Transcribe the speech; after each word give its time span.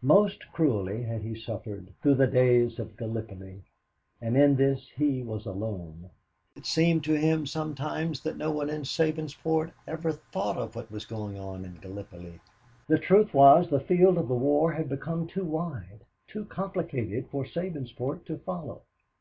Most 0.00 0.44
cruelly 0.52 1.02
had 1.02 1.22
he 1.22 1.34
suffered 1.34 1.92
through 2.00 2.14
the 2.14 2.28
days 2.28 2.78
of 2.78 2.96
Gallipoli, 2.96 3.64
and 4.20 4.36
in 4.36 4.54
this 4.54 4.88
he 4.94 5.24
was 5.24 5.44
alone. 5.44 6.08
It 6.54 6.66
seemed 6.66 7.02
to 7.02 7.14
him 7.18 7.46
sometimes 7.46 8.22
that 8.22 8.36
no 8.36 8.52
one 8.52 8.70
in 8.70 8.82
Sabinsport 8.82 9.72
ever 9.88 10.12
thought 10.12 10.56
of 10.56 10.76
what 10.76 10.92
was 10.92 11.04
going 11.04 11.36
on 11.36 11.64
in 11.64 11.78
Gallipoli. 11.80 12.38
The 12.86 13.00
truth 13.00 13.34
was 13.34 13.70
the 13.70 13.80
field 13.80 14.18
of 14.18 14.28
the 14.28 14.36
war 14.36 14.70
had 14.70 14.88
become 14.88 15.26
too 15.26 15.44
wide, 15.44 16.04
too 16.28 16.44
complicated, 16.44 17.26
for 17.26 17.44
Sabinsport 17.44 18.24
to 18.26 18.38
follow. 18.38 18.82